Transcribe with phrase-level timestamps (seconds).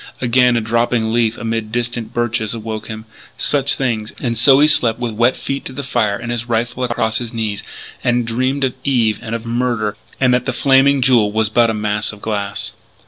[0.19, 3.05] Again a dropping leaf amid distant birches awoke him.
[3.37, 4.13] Such things.
[4.19, 7.35] And so he slept with wet feet to the fire and his rifle across his
[7.35, 7.61] knees;
[8.03, 11.75] and dreamed of Eve and of murder, and that the Flaming Jewel was but a
[11.75, 12.75] mass of glass.